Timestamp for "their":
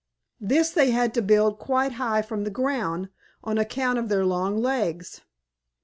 4.09-4.25